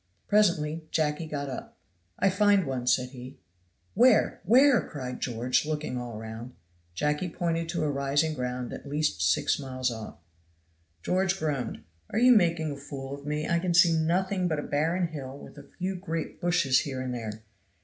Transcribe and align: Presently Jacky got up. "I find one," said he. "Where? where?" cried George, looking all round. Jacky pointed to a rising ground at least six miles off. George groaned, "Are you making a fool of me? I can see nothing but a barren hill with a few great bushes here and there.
Presently 0.27 0.83
Jacky 0.89 1.27
got 1.27 1.47
up. 1.47 1.77
"I 2.17 2.31
find 2.31 2.65
one," 2.65 2.87
said 2.87 3.09
he. 3.09 3.37
"Where? 3.93 4.41
where?" 4.45 4.89
cried 4.89 5.19
George, 5.19 5.63
looking 5.63 5.95
all 5.95 6.17
round. 6.17 6.55
Jacky 6.95 7.29
pointed 7.29 7.69
to 7.69 7.83
a 7.83 7.91
rising 7.91 8.33
ground 8.33 8.73
at 8.73 8.89
least 8.89 9.21
six 9.21 9.59
miles 9.59 9.91
off. 9.91 10.17
George 11.03 11.37
groaned, 11.37 11.83
"Are 12.09 12.17
you 12.17 12.35
making 12.35 12.71
a 12.71 12.77
fool 12.77 13.13
of 13.13 13.27
me? 13.27 13.47
I 13.47 13.59
can 13.59 13.75
see 13.75 13.93
nothing 13.93 14.47
but 14.47 14.57
a 14.57 14.63
barren 14.63 15.09
hill 15.09 15.37
with 15.37 15.59
a 15.59 15.69
few 15.77 15.97
great 15.97 16.41
bushes 16.41 16.79
here 16.79 16.99
and 16.99 17.13
there. 17.13 17.43